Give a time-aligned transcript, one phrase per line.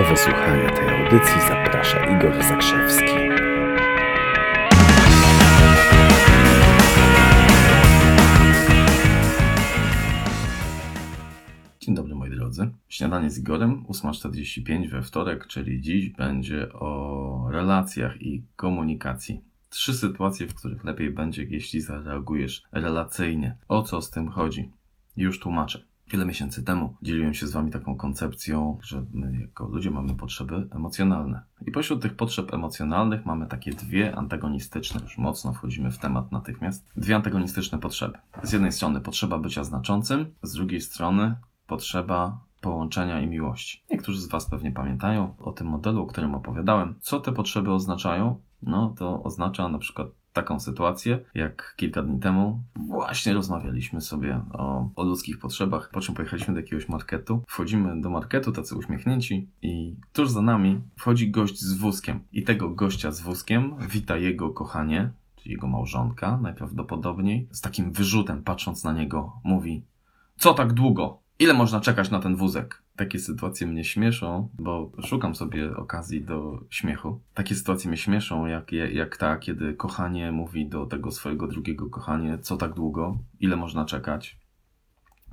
[0.00, 3.04] Do wysłuchania tej audycji zaprasza Igor Zakrzewski.
[11.80, 12.70] Dzień dobry moi drodzy.
[12.88, 19.40] Śniadanie z Igorem, 8.45 we wtorek, czyli dziś będzie o relacjach i komunikacji.
[19.68, 23.56] Trzy sytuacje, w których lepiej będzie, jeśli zareagujesz relacyjnie.
[23.68, 24.70] O co z tym chodzi?
[25.16, 25.89] Już tłumaczę.
[26.10, 30.68] Wiele miesięcy temu dzieliłem się z Wami taką koncepcją, że my jako ludzie mamy potrzeby
[30.70, 31.42] emocjonalne.
[31.66, 36.92] I pośród tych potrzeb emocjonalnych mamy takie dwie antagonistyczne, już mocno wchodzimy w temat natychmiast,
[36.96, 38.18] dwie antagonistyczne potrzeby.
[38.42, 41.34] Z jednej strony potrzeba bycia znaczącym, z drugiej strony
[41.66, 43.84] potrzeba połączenia i miłości.
[43.90, 46.94] Niektórzy z Was pewnie pamiętają o tym modelu, o którym opowiadałem.
[47.00, 48.40] Co te potrzeby oznaczają?
[48.62, 54.90] No to oznacza na przykład taką sytuację, jak kilka dni temu właśnie rozmawialiśmy sobie o,
[54.96, 57.42] o ludzkich potrzebach, po czym pojechaliśmy do jakiegoś marketu.
[57.48, 62.20] Wchodzimy do marketu, tacy uśmiechnięci i tuż za nami wchodzi gość z wózkiem.
[62.32, 68.42] I tego gościa z wózkiem wita jego kochanie, czyli jego małżonka najprawdopodobniej, z takim wyrzutem
[68.42, 69.82] patrząc na niego mówi
[70.40, 71.19] co tak długo?
[71.40, 72.82] Ile można czekać na ten wózek?
[72.96, 77.20] Takie sytuacje mnie śmieszą, bo szukam sobie okazji do śmiechu.
[77.34, 82.38] Takie sytuacje mnie śmieszą, jak, jak ta, kiedy kochanie mówi do tego swojego drugiego kochanie,
[82.38, 84.38] co tak długo, ile można czekać.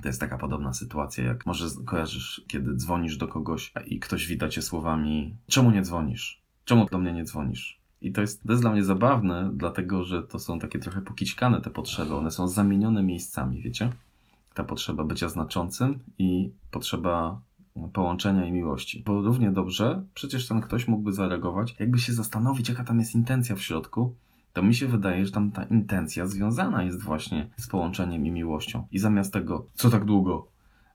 [0.02, 4.48] To jest taka podobna sytuacja, jak może kojarzysz, kiedy dzwonisz do kogoś i ktoś wita
[4.48, 6.42] cię słowami: Czemu nie dzwonisz?
[6.64, 7.80] Czemu do mnie nie dzwonisz?
[8.00, 11.60] I to jest, to jest dla mnie zabawne, dlatego że to są takie trochę pokićkane
[11.60, 13.92] te potrzeby, one są zamienione miejscami, wiecie?
[14.58, 17.40] Ta potrzeba bycia znaczącym i potrzeba
[17.92, 19.02] połączenia i miłości.
[19.06, 23.56] Bo równie dobrze przecież ten ktoś mógłby zareagować, jakby się zastanowić, jaka tam jest intencja
[23.56, 24.14] w środku,
[24.52, 28.86] to mi się wydaje, że tam ta intencja związana jest właśnie z połączeniem i miłością.
[28.92, 30.48] I zamiast tego, co tak długo,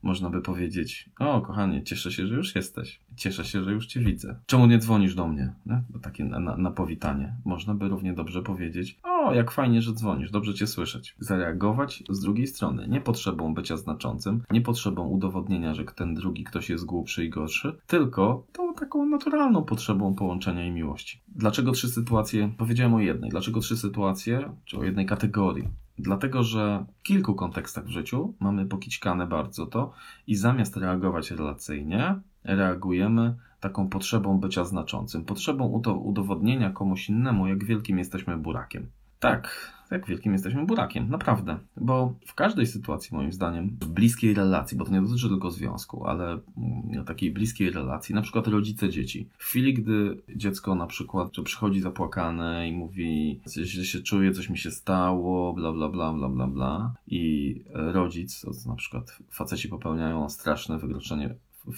[0.03, 2.99] można by powiedzieć: O, kochanie, cieszę się, że już jesteś.
[3.15, 4.35] Cieszę się, że już cię widzę.
[4.45, 5.53] Czemu nie dzwonisz do mnie?
[5.65, 7.35] No, takie na, na, na powitanie.
[7.45, 11.15] Można by równie dobrze powiedzieć: O, jak fajnie, że dzwonisz, dobrze cię słyszeć.
[11.19, 16.69] Zareagować z drugiej strony, nie potrzebą bycia znaczącym, nie potrzebą udowodnienia, że ten drugi ktoś
[16.69, 21.21] jest głupszy i gorszy, tylko tą taką naturalną potrzebą połączenia i miłości.
[21.35, 22.53] Dlaczego trzy sytuacje?
[22.57, 23.29] Powiedziałem o jednej.
[23.29, 25.82] Dlaczego trzy sytuacje, czy o jednej kategorii?
[25.99, 29.93] Dlatego, że w kilku kontekstach w życiu mamy pokićkane bardzo to
[30.27, 37.97] i zamiast reagować relacyjnie, reagujemy taką potrzebą bycia znaczącym, potrzebą udowodnienia komuś innemu, jak wielkim
[37.97, 38.89] jesteśmy burakiem.
[39.23, 41.57] Tak, jak wielkim jesteśmy burakiem, naprawdę.
[41.77, 46.07] Bo w każdej sytuacji, moim zdaniem, w bliskiej relacji, bo to nie dotyczy tylko związku,
[46.07, 49.29] ale mm, takiej bliskiej relacji, na przykład rodzice dzieci.
[49.37, 54.57] W chwili, gdy dziecko na przykład przychodzi zapłakane i mówi, źle się czuje, coś mi
[54.57, 56.93] się stało, bla, bla, bla, bla, bla, bla.
[57.07, 61.35] I rodzic, na przykład faceci popełniają straszne wykroczenie,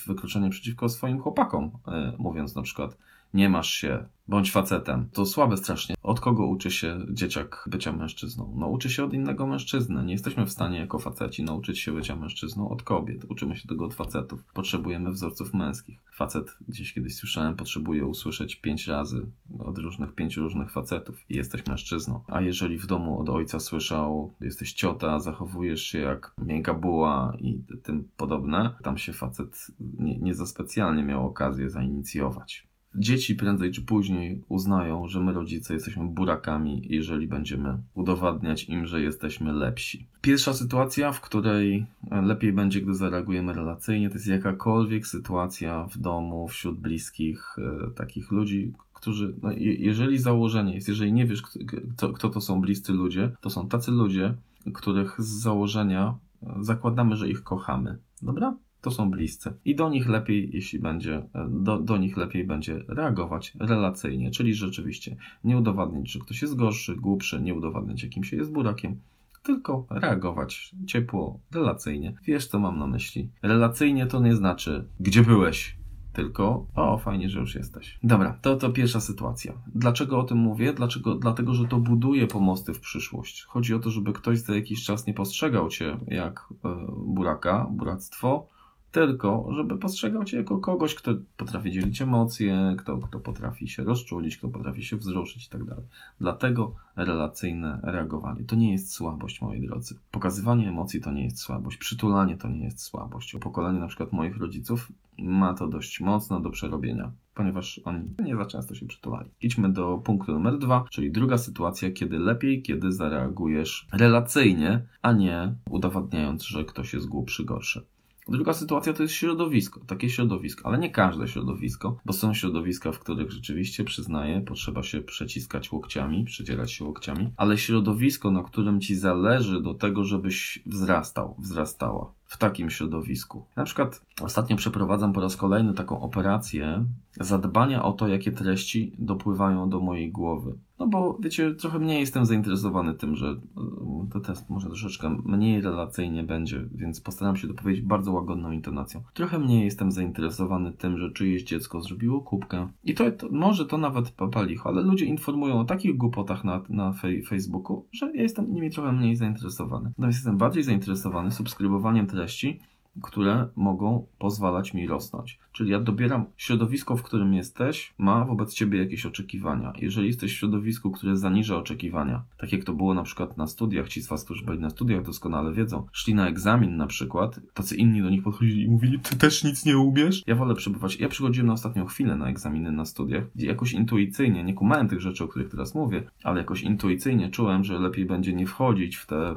[0.08, 2.98] wykroczenie przeciwko swoim chłopakom, e, mówiąc na przykład,
[3.36, 5.10] nie masz się, bądź facetem.
[5.14, 5.96] To słabe strasznie.
[6.04, 8.54] Od kogo uczy się dzieciak bycia mężczyzną?
[8.58, 10.06] No uczy się od innego mężczyzny.
[10.06, 13.26] Nie jesteśmy w stanie jako faceci nauczyć się bycia mężczyzną od kobiet.
[13.30, 14.44] Uczymy się tego od facetów.
[14.54, 16.00] Potrzebujemy wzorców męskich.
[16.14, 19.26] Facet, gdzieś kiedyś słyszałem, potrzebuje usłyszeć pięć razy
[19.60, 22.24] od różnych, pięciu różnych facetów i jesteś mężczyzną.
[22.28, 27.60] A jeżeli w domu od ojca słyszał, jesteś ciota, zachowujesz się jak miękka buła i
[27.84, 29.68] tym podobne, tam się facet
[30.00, 35.74] nie, nie za specjalnie miał okazję zainicjować dzieci prędzej czy później uznają, że my rodzice
[35.74, 40.08] jesteśmy burakami, jeżeli będziemy udowadniać im, że jesteśmy lepsi.
[40.22, 46.48] Pierwsza sytuacja, w której lepiej będzie, gdy zareagujemy relacyjnie, to jest jakakolwiek sytuacja w domu,
[46.48, 52.30] wśród bliskich, e, takich ludzi, którzy, no, jeżeli założenie jest, jeżeli nie wiesz, kto, kto
[52.30, 54.36] to są bliscy ludzie, to są tacy ludzie,
[54.74, 56.18] których z założenia
[56.60, 57.98] zakładamy, że ich kochamy.
[58.22, 58.56] Dobra?
[58.86, 59.54] To są bliscy.
[59.66, 65.16] I do nich lepiej, jeśli będzie, do, do nich lepiej będzie reagować relacyjnie, czyli rzeczywiście
[65.44, 69.00] nie udowadniać, że ktoś jest gorszy, głupszy, nie udowadniać, jakim się jest burakiem,
[69.44, 72.14] tylko reagować ciepło, relacyjnie.
[72.24, 73.30] Wiesz, co mam na myśli.
[73.42, 75.78] Relacyjnie to nie znaczy, gdzie byłeś,
[76.14, 78.00] tylko o, fajnie, że już jesteś.
[78.04, 79.54] Dobra, to to pierwsza sytuacja.
[79.76, 80.74] Dlaczego o tym mówię?
[80.74, 81.16] Dlaczego?
[81.16, 83.44] Dlatego, że to buduje pomosty w przyszłość.
[83.44, 86.76] Chodzi o to, żeby ktoś za jakiś czas nie postrzegał cię jak e,
[87.06, 88.55] buraka, buractwo,
[88.96, 94.38] tylko żeby postrzegał cię jako kogoś, kto potrafi dzielić emocje, kto, kto potrafi się rozczulić,
[94.38, 95.86] kto potrafi się wzruszyć i tak dalej.
[96.20, 100.00] Dlatego relacyjne reagowanie to nie jest słabość, moi drodzy.
[100.12, 103.36] Pokazywanie emocji to nie jest słabość, przytulanie to nie jest słabość.
[103.42, 108.46] Pokolenie na przykład moich rodziców ma to dość mocno do przerobienia ponieważ oni nie za
[108.46, 109.30] często się przytulali.
[109.42, 115.56] Idźmy do punktu numer dwa, czyli druga sytuacja, kiedy lepiej, kiedy zareagujesz relacyjnie, a nie
[115.70, 117.86] udowadniając, że ktoś jest głupszy, gorszy.
[118.28, 123.00] Druga sytuacja to jest środowisko, takie środowisko, ale nie każde środowisko, bo są środowiska, w
[123.00, 128.96] których rzeczywiście przyznaję, potrzeba się przeciskać łokciami, przedzierać się łokciami, ale środowisko, na którym ci
[128.96, 133.46] zależy do tego, żebyś wzrastał, wzrastała w takim środowisku.
[133.56, 136.86] Na przykład ostatnio przeprowadzam po raz kolejny taką operację
[137.20, 140.54] zadbania o to, jakie treści dopływają do mojej głowy.
[140.80, 145.62] No bo wiecie, trochę mniej jestem zainteresowany tym, że e, to test może troszeczkę mniej
[145.62, 149.04] relacyjnie będzie, więc postaram się to powiedzieć bardzo łagodną intonacją.
[149.14, 152.68] Trochę mniej jestem zainteresowany tym, że czyjeś dziecko zrobiło kubkę.
[152.84, 156.94] I to, to może to nawet papalicho, ale ludzie informują o takich głupotach na, na
[156.94, 159.90] fej, Facebooku, że ja jestem nimi trochę mniej zainteresowany.
[159.90, 162.60] Natomiast jestem bardziej zainteresowany subskrybowaniem treści,
[163.04, 165.40] które mogą pozwalać mi rosnąć.
[165.52, 169.74] Czyli ja dobieram środowisko, w którym jesteś, ma wobec ciebie jakieś oczekiwania.
[169.82, 173.88] Jeżeli jesteś w środowisku, które zaniża oczekiwania, tak jak to było na przykład na studiach,
[173.88, 177.76] ci z was, którzy byli na studiach doskonale wiedzą, szli na egzamin na przykład, tacy
[177.76, 180.24] inni do nich podchodzili i mówili, ty też nic nie umiesz?
[180.28, 184.44] Ja wolę przebywać, ja przychodziłem na ostatnią chwilę na egzaminy na studiach, gdzie jakoś intuicyjnie,
[184.44, 188.34] nie kumałem tych rzeczy, o których teraz mówię, ale jakoś intuicyjnie czułem, że lepiej będzie
[188.34, 189.36] nie wchodzić w, te,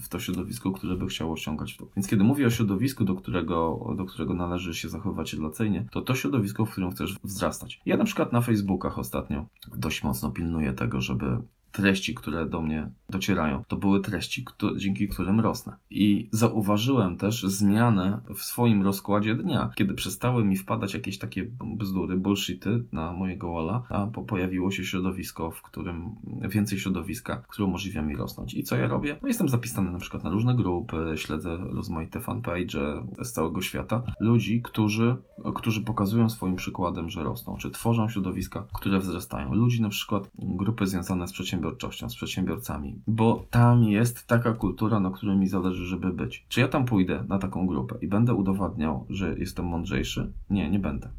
[0.00, 1.86] w to środowisko, które by chciało osiągać to.
[1.96, 6.14] Więc kiedy mówię o środowisku, do którego, do którego należy się zachowywać relacyjnie, to to
[6.14, 7.80] środowisko, w którym chcesz wzrastać.
[7.86, 9.46] Ja na przykład na Facebookach ostatnio
[9.76, 11.38] dość mocno pilnuję tego, żeby
[11.74, 14.44] treści, które do mnie docierają, to były treści,
[14.76, 15.76] dzięki którym rosnę.
[15.90, 22.16] I zauważyłem też zmianę w swoim rozkładzie dnia, kiedy przestały mi wpadać jakieś takie bzdury,
[22.16, 26.14] bullshity na mojego walla, a pojawiło się środowisko, w którym
[26.48, 28.54] więcej środowiska, które umożliwia mi rosnąć.
[28.54, 29.16] I co ja robię?
[29.22, 34.62] No jestem zapisany na przykład na różne grupy, śledzę rozmaite fanpage z całego świata, ludzi,
[34.62, 35.16] którzy,
[35.54, 39.54] którzy pokazują swoim przykładem, że rosną, czy tworzą środowiska, które wzrastają.
[39.54, 45.00] Ludzi na przykład grupy związane z przedsiębiorstwem przedsiębiorczością, z przedsiębiorcami, bo tam jest taka kultura,
[45.00, 46.46] na której mi zależy, żeby być.
[46.48, 50.32] Czy ja tam pójdę na taką grupę i będę udowadniał, że jestem mądrzejszy?
[50.50, 51.10] Nie, nie będę.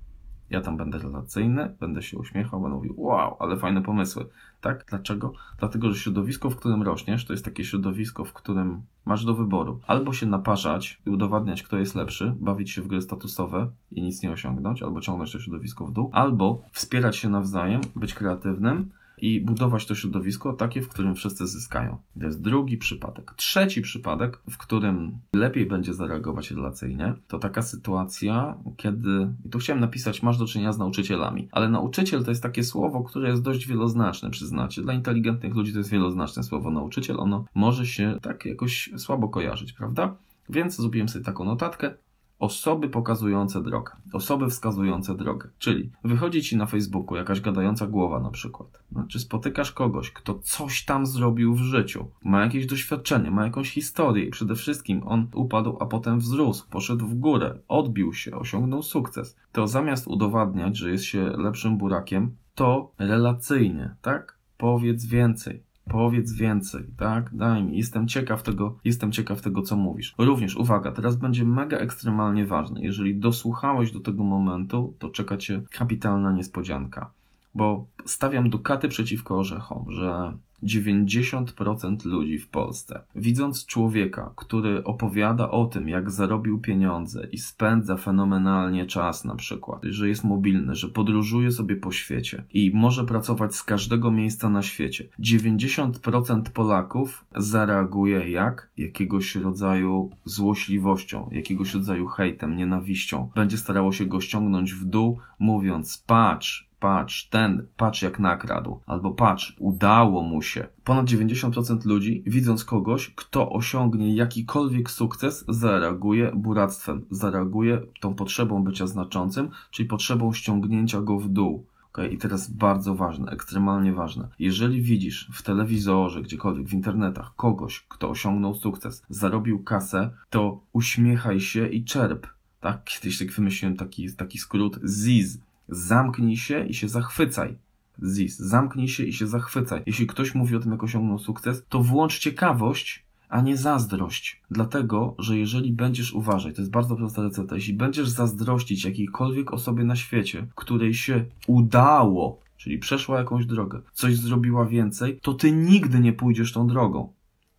[0.49, 4.25] Ja tam będę relacyjny, będę się uśmiechał, będę mówił, wow, ale fajne pomysły.
[4.61, 4.85] Tak?
[4.89, 5.33] Dlaczego?
[5.59, 9.79] Dlatego, że środowisko, w którym rośniesz, to jest takie środowisko, w którym masz do wyboru.
[9.87, 14.23] Albo się naparzać i udowadniać, kto jest lepszy, bawić się w gry statusowe i nic
[14.23, 18.91] nie osiągnąć, albo ciągnąć to środowisko w dół, albo wspierać się nawzajem, być kreatywnym,
[19.25, 21.97] i budować to środowisko takie, w którym wszyscy zyskają.
[22.19, 23.33] To jest drugi przypadek.
[23.35, 29.79] Trzeci przypadek, w którym lepiej będzie zareagować relacyjnie, to taka sytuacja, kiedy, i tu chciałem
[29.79, 33.67] napisać, masz do czynienia z nauczycielami, ale nauczyciel to jest takie słowo, które jest dość
[33.67, 34.81] wieloznaczne, przyznacie.
[34.81, 39.73] Dla inteligentnych ludzi to jest wieloznaczne słowo nauczyciel, ono może się tak jakoś słabo kojarzyć,
[39.73, 40.15] prawda?
[40.49, 41.93] Więc zrobiłem sobie taką notatkę.
[42.39, 45.49] Osoby pokazujące drogę, osoby wskazujące drogę.
[45.57, 48.83] Czyli wychodzi ci na Facebooku jakaś gadająca głowa na przykład.
[48.91, 53.71] No, czy spotykasz kogoś, kto coś tam zrobił w życiu, ma jakieś doświadczenie, ma jakąś
[53.71, 58.83] historię i przede wszystkim on upadł, a potem wzrósł, poszedł w górę, odbił się, osiągnął
[58.83, 59.37] sukces.
[59.51, 64.37] To zamiast udowadniać, że jest się lepszym burakiem, to relacyjnie, tak?
[64.57, 65.64] Powiedz więcej.
[65.89, 67.35] Powiedz więcej, tak?
[67.35, 67.77] Daj mi.
[67.77, 70.15] Jestem ciekaw tego, jestem ciekaw tego, co mówisz.
[70.17, 72.81] Również, uwaga, teraz będzie mega ekstremalnie ważne.
[72.81, 77.11] Jeżeli dosłuchałeś do tego momentu, to czeka cię kapitalna niespodzianka.
[77.55, 80.33] Bo stawiam dukaty przeciwko orzechom, że
[80.65, 87.97] 90% ludzi w Polsce, widząc człowieka, który opowiada o tym, jak zarobił pieniądze i spędza
[87.97, 93.55] fenomenalnie czas, na przykład, że jest mobilny, że podróżuje sobie po świecie i może pracować
[93.55, 98.69] z każdego miejsca na świecie, 90% Polaków zareaguje jak?
[98.77, 103.29] Jakiegoś rodzaju złośliwością, jakiegoś rodzaju hejtem, nienawiścią.
[103.35, 109.11] Będzie starało się go ściągnąć w dół, mówiąc: patrz, patrz, ten, patrz jak nakradł, albo
[109.11, 110.54] patrz, udało mu się.
[110.83, 118.87] Ponad 90% ludzi, widząc kogoś, kto osiągnie jakikolwiek sukces, zareaguje buractwem, zareaguje tą potrzebą bycia
[118.87, 121.65] znaczącym, czyli potrzebą ściągnięcia go w dół.
[121.91, 122.07] Okay?
[122.07, 124.27] I teraz bardzo ważne, ekstremalnie ważne.
[124.39, 131.39] Jeżeli widzisz w telewizorze, gdziekolwiek, w internetach kogoś, kto osiągnął sukces, zarobił kasę, to uśmiechaj
[131.39, 132.27] się i czerp.
[132.61, 132.83] Tak?
[132.83, 137.57] Kiedyś tak wymyśliłem taki, taki skrót ZIZ, Zamknij się i się zachwycaj.
[138.03, 139.83] Zis, zamknij się i się zachwycaj.
[139.85, 144.41] Jeśli ktoś mówi o tym, jak osiągnął sukces, to włącz ciekawość, a nie zazdrość.
[144.51, 149.83] Dlatego, że jeżeli będziesz uważać, to jest bardzo prosta recepta, jeśli będziesz zazdrościć jakiejkolwiek osobie
[149.83, 155.99] na świecie, której się udało, czyli przeszła jakąś drogę, coś zrobiła więcej, to ty nigdy
[155.99, 157.13] nie pójdziesz tą drogą.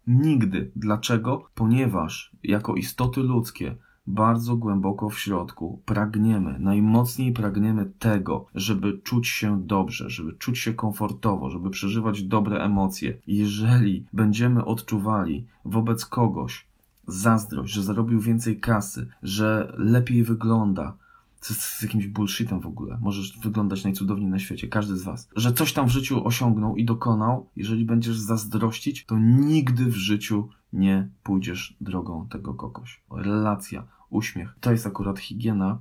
[0.06, 0.70] Nigdy.
[0.76, 1.48] Dlaczego?
[1.54, 3.76] Ponieważ jako istoty ludzkie
[4.06, 10.74] bardzo głęboko w środku pragniemy, najmocniej pragniemy tego, żeby czuć się dobrze, żeby czuć się
[10.74, 13.18] komfortowo, żeby przeżywać dobre emocje.
[13.26, 16.66] Jeżeli będziemy odczuwali wobec kogoś,
[17.06, 20.96] zazdrość, że zarobił więcej kasy, że lepiej wygląda,
[21.40, 22.98] co jest jakimś bullshitem w ogóle.
[23.00, 25.28] Możesz wyglądać najcudowniej na świecie, każdy z was.
[25.36, 30.48] Że coś tam w życiu osiągnął i dokonał, jeżeli będziesz zazdrościć, to nigdy w życiu
[30.72, 33.02] nie pójdziesz drogą tego kogoś.
[33.10, 35.78] Relacja, uśmiech, to jest akurat higiena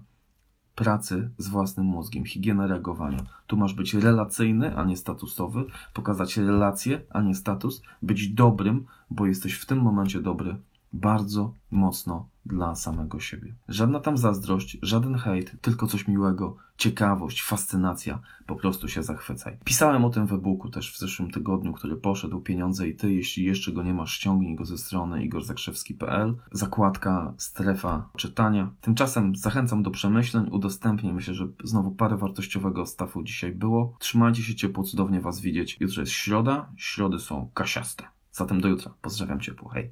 [0.76, 3.26] pracy z własnym mózgiem, higiena reagowania.
[3.48, 9.26] Tu masz być relacyjny, a nie statusowy, pokazać relacje, a nie status, być dobrym, bo
[9.26, 10.58] jesteś w tym momencie dobry
[10.96, 13.56] bardzo mocno dla samego siebie.
[13.68, 19.58] Żadna tam zazdrość, żaden hejt, tylko coś miłego, ciekawość, fascynacja, po prostu się zachwycaj.
[19.64, 23.14] Pisałem o tym w e-booku też w zeszłym tygodniu, który poszedł Pieniądze i Ty.
[23.14, 26.36] Jeśli jeszcze go nie masz, ściągnij go ze strony igorzakrzewski.pl.
[26.52, 28.70] Zakładka, strefa czytania.
[28.82, 31.14] Tymczasem zachęcam do przemyśleń, udostępnię.
[31.14, 33.96] Myślę, że znowu parę wartościowego stafu dzisiaj było.
[34.00, 35.78] Trzymajcie się ciepło, cudownie Was widzieć.
[35.80, 38.04] Jutro jest środa, środy są kasiaste.
[38.32, 38.94] Zatem do jutra.
[39.02, 39.70] Pozdrawiam ciepło.
[39.70, 39.92] Hej.